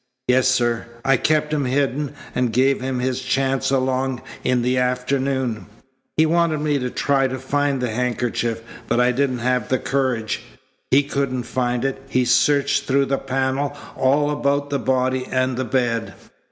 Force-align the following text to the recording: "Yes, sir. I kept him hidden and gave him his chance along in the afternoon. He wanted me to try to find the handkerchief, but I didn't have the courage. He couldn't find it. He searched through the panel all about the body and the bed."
"Yes, 0.29 0.47
sir. 0.47 0.87
I 1.05 1.15
kept 1.17 1.53
him 1.53 1.65
hidden 1.65 2.15
and 2.33 2.51
gave 2.51 2.81
him 2.81 2.97
his 2.97 3.21
chance 3.21 3.69
along 3.69 4.23
in 4.43 4.63
the 4.63 4.79
afternoon. 4.79 5.67
He 6.17 6.25
wanted 6.25 6.59
me 6.59 6.79
to 6.79 6.89
try 6.89 7.27
to 7.27 7.37
find 7.37 7.79
the 7.79 7.91
handkerchief, 7.91 8.63
but 8.87 8.99
I 8.99 9.11
didn't 9.11 9.45
have 9.45 9.69
the 9.69 9.77
courage. 9.77 10.41
He 10.89 11.03
couldn't 11.03 11.43
find 11.43 11.85
it. 11.85 12.01
He 12.09 12.25
searched 12.25 12.85
through 12.85 13.05
the 13.05 13.19
panel 13.19 13.77
all 13.95 14.31
about 14.31 14.71
the 14.71 14.79
body 14.79 15.27
and 15.27 15.55
the 15.55 15.65
bed." 15.65 16.15